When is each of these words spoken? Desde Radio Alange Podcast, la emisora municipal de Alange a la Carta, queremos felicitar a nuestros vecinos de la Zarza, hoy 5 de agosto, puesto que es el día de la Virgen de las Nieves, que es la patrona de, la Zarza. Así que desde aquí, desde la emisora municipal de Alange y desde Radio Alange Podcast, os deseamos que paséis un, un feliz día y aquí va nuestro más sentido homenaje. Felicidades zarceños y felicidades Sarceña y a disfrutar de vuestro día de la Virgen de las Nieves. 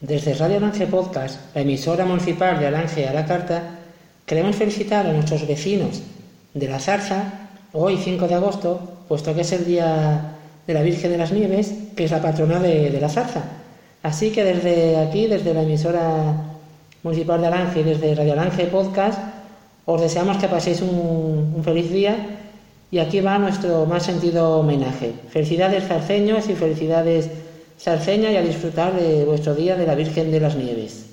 Desde 0.00 0.32
Radio 0.32 0.56
Alange 0.56 0.86
Podcast, 0.86 1.54
la 1.54 1.60
emisora 1.60 2.06
municipal 2.06 2.58
de 2.58 2.66
Alange 2.66 3.06
a 3.06 3.12
la 3.12 3.26
Carta, 3.26 3.80
queremos 4.24 4.56
felicitar 4.56 5.06
a 5.06 5.12
nuestros 5.12 5.46
vecinos 5.46 6.00
de 6.54 6.68
la 6.68 6.80
Zarza, 6.80 7.50
hoy 7.74 7.98
5 7.98 8.26
de 8.26 8.34
agosto, 8.34 8.80
puesto 9.08 9.34
que 9.34 9.42
es 9.42 9.52
el 9.52 9.66
día 9.66 10.38
de 10.66 10.72
la 10.72 10.80
Virgen 10.80 11.10
de 11.10 11.18
las 11.18 11.32
Nieves, 11.32 11.74
que 11.94 12.04
es 12.04 12.10
la 12.10 12.22
patrona 12.22 12.58
de, 12.60 12.98
la 12.98 13.10
Zarza. 13.10 13.42
Así 14.02 14.30
que 14.30 14.42
desde 14.42 14.96
aquí, 14.96 15.26
desde 15.26 15.52
la 15.52 15.64
emisora 15.64 16.46
municipal 17.02 17.38
de 17.42 17.48
Alange 17.48 17.80
y 17.80 17.82
desde 17.82 18.14
Radio 18.14 18.32
Alange 18.32 18.68
Podcast, 18.68 19.18
os 19.84 20.00
deseamos 20.00 20.38
que 20.38 20.48
paséis 20.48 20.80
un, 20.80 21.52
un 21.54 21.62
feliz 21.62 21.90
día 21.92 22.16
y 22.90 23.00
aquí 23.00 23.20
va 23.20 23.38
nuestro 23.38 23.84
más 23.84 24.04
sentido 24.04 24.60
homenaje. 24.60 25.12
Felicidades 25.28 25.84
zarceños 25.84 26.48
y 26.48 26.54
felicidades 26.54 27.28
Sarceña 27.80 28.30
y 28.30 28.36
a 28.36 28.42
disfrutar 28.42 28.94
de 28.94 29.24
vuestro 29.24 29.54
día 29.54 29.74
de 29.74 29.86
la 29.86 29.94
Virgen 29.94 30.30
de 30.30 30.38
las 30.38 30.54
Nieves. 30.54 31.09